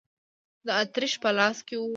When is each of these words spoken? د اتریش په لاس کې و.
د 0.65 0.67
اتریش 0.81 1.13
په 1.23 1.29
لاس 1.37 1.57
کې 1.67 1.75
و. 1.79 1.83